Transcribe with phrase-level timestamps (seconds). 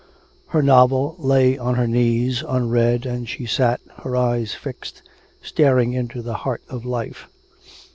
[0.47, 5.03] Her novel lay on her knees unread, and she sat, her eyes fixed,
[5.43, 7.27] staring into the heart of life.